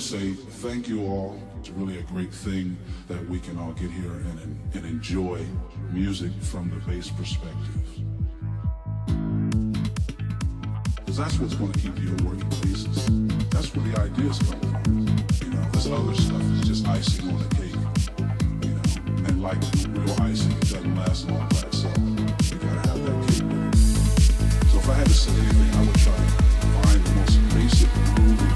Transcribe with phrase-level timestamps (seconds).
[0.00, 1.38] to say thank you all.
[1.58, 2.76] It's really a great thing
[3.08, 5.44] that we can all get here and, and enjoy
[5.92, 7.82] music from the bass perspective.
[10.96, 13.08] Because that's what's going to keep you a working basis.
[13.50, 15.08] That's where the ideas come from.
[15.42, 17.76] You know, this other stuff is just icing on the cake.
[18.62, 21.98] You know, and like real icing, it doesn't last long by itself.
[21.98, 24.68] You gotta have that cake with it.
[24.70, 26.22] So if I had to say anything, I would try to
[26.88, 28.49] find the most basic moving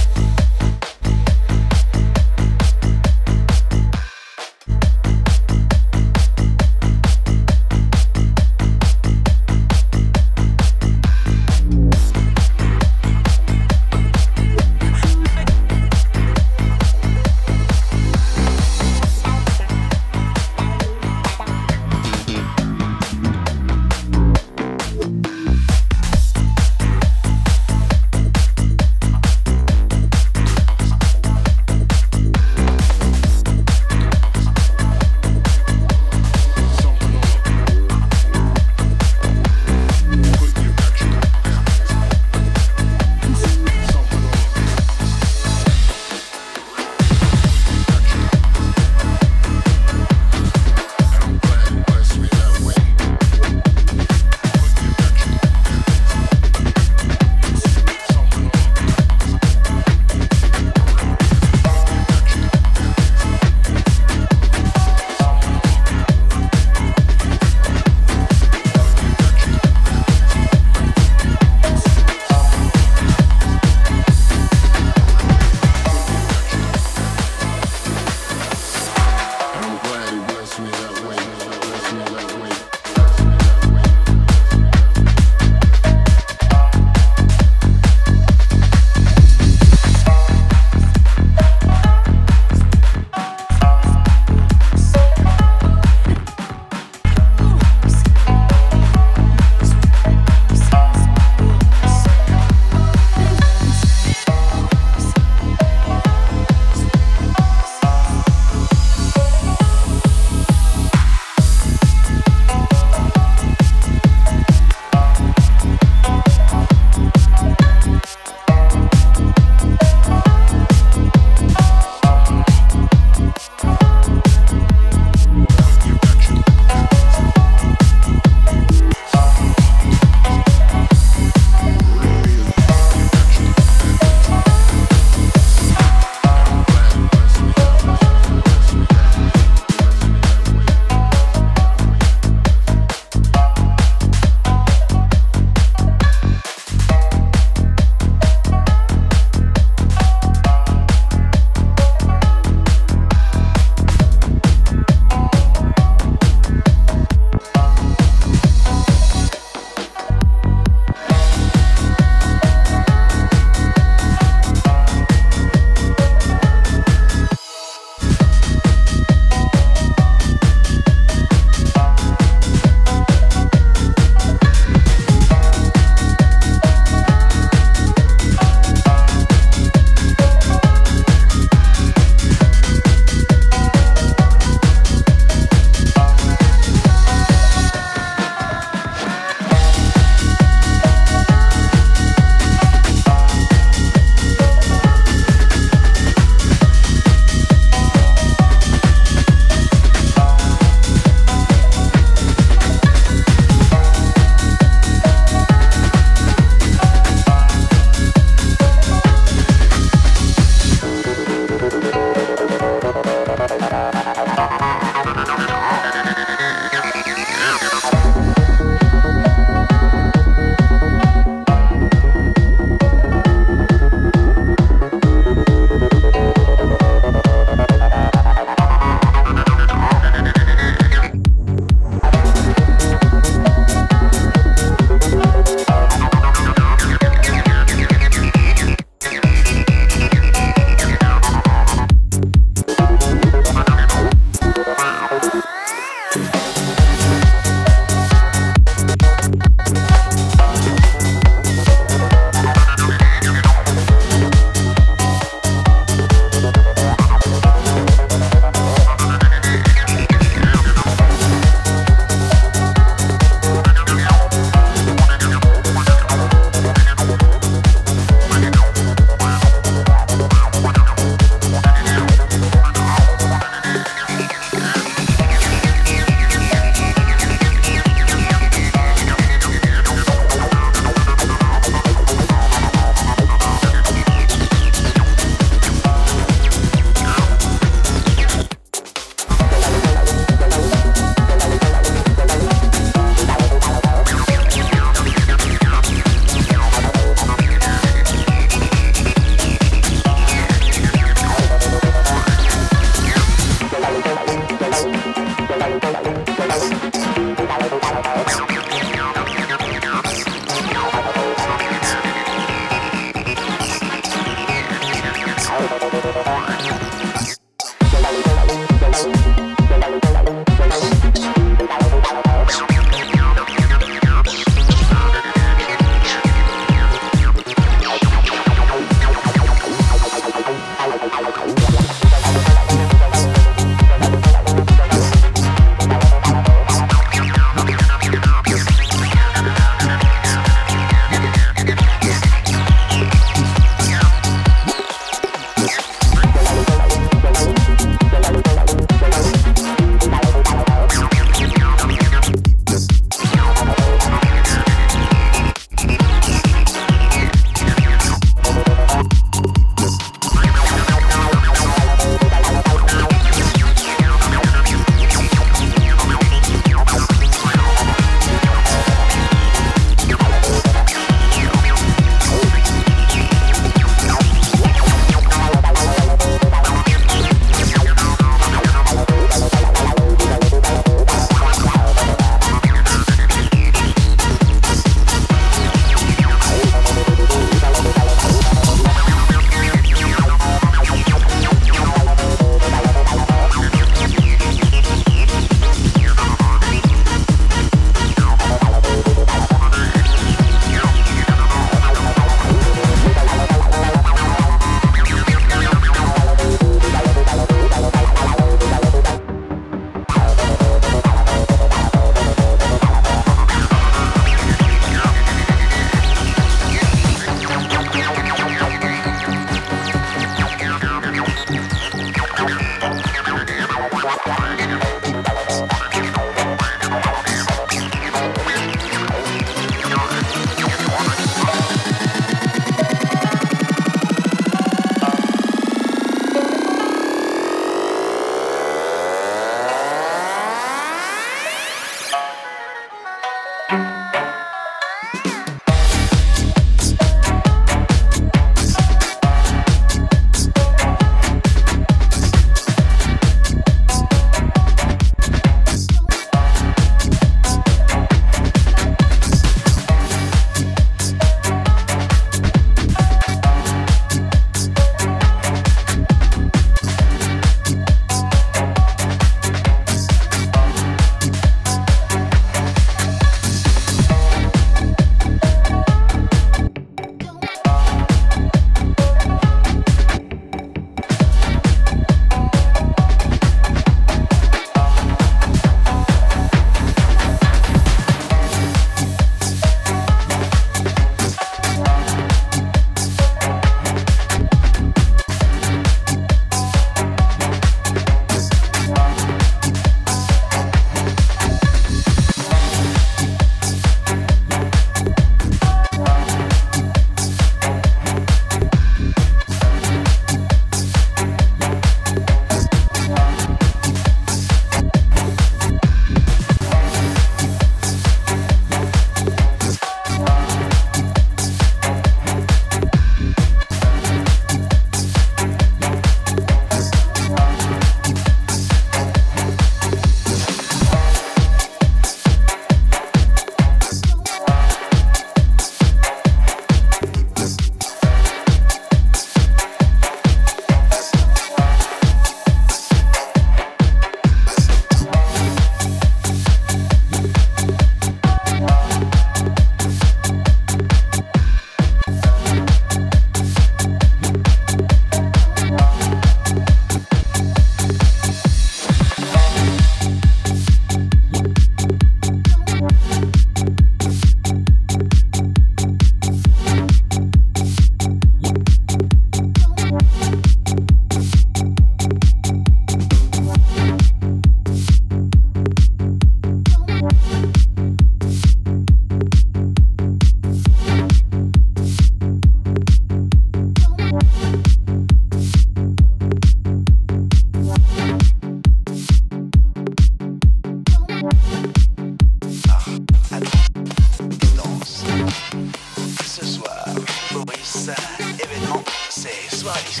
[599.92, 600.00] Ce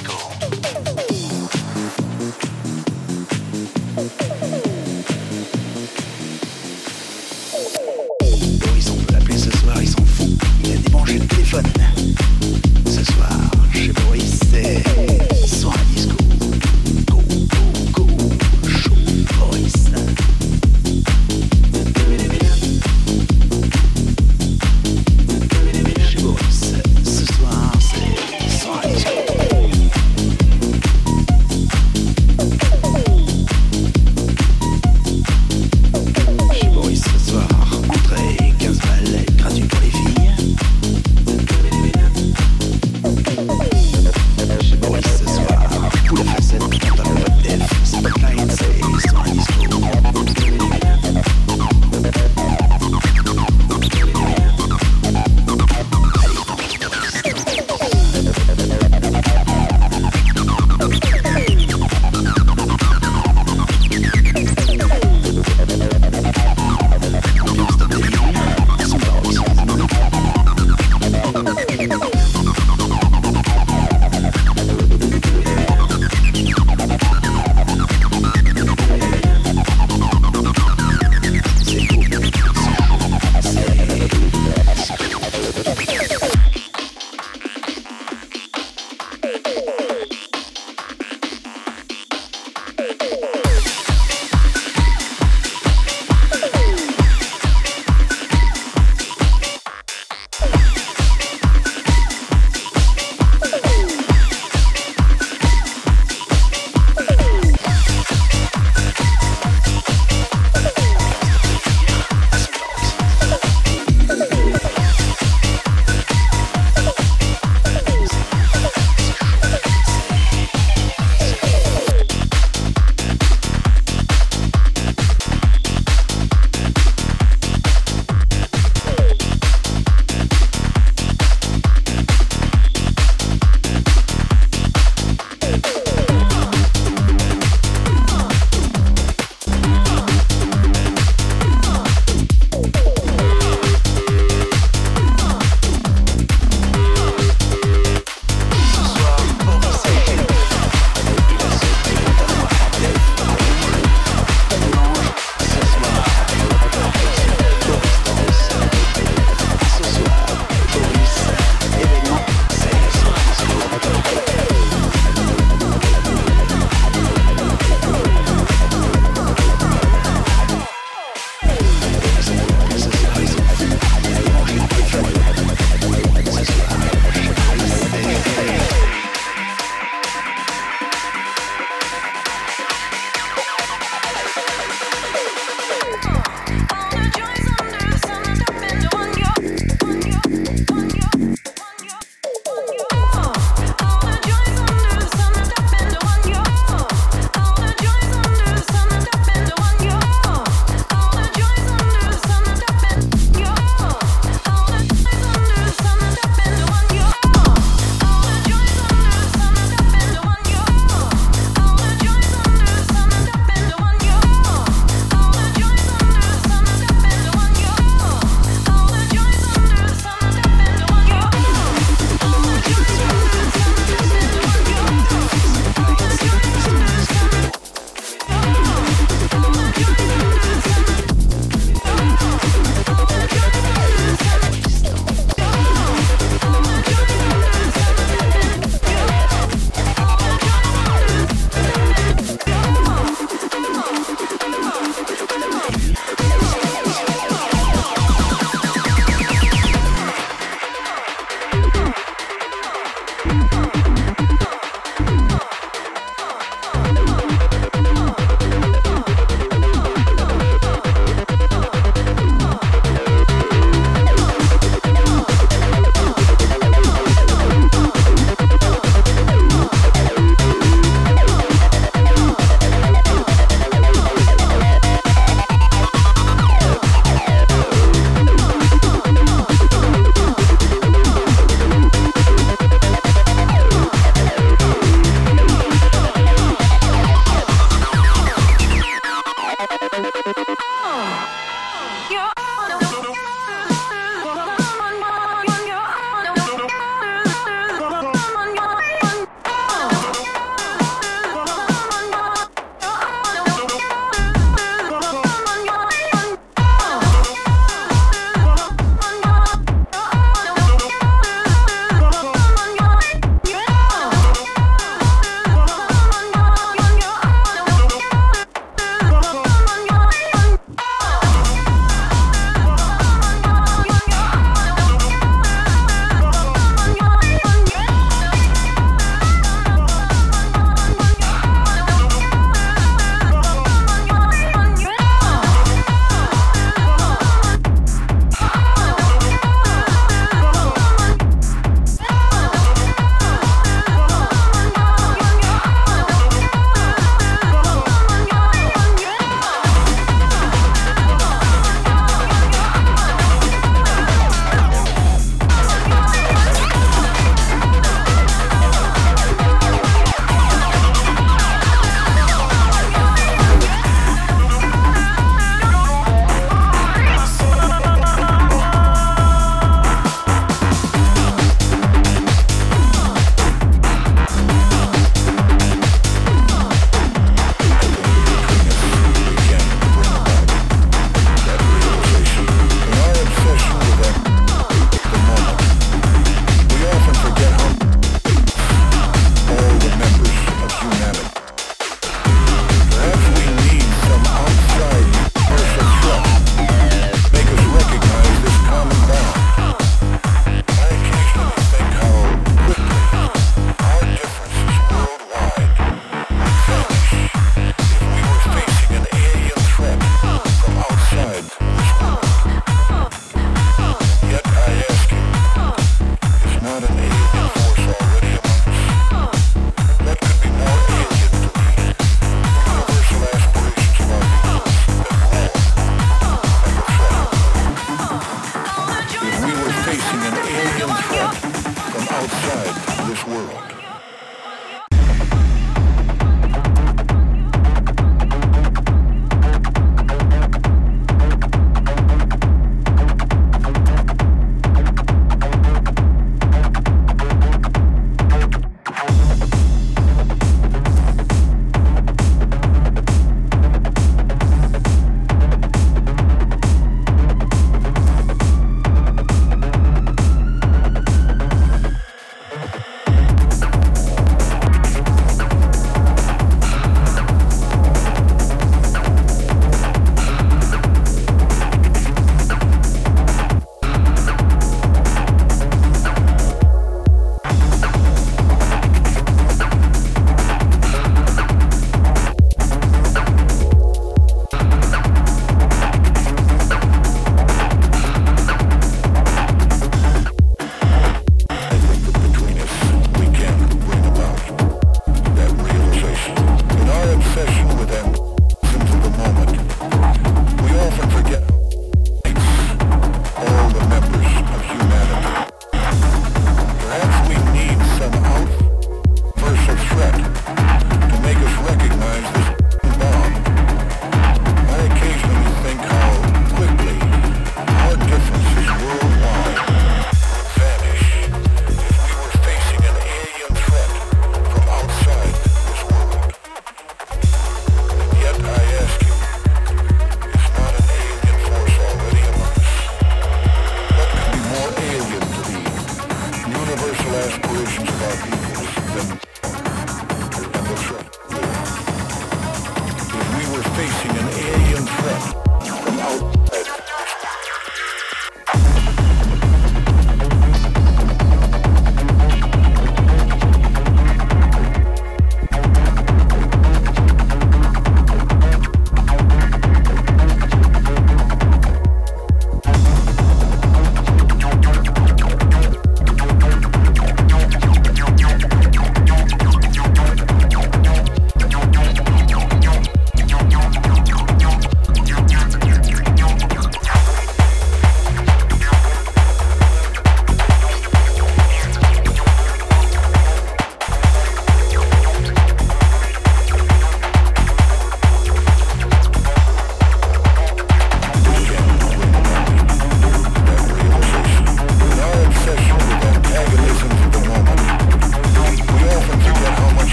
[433.12, 433.71] this world.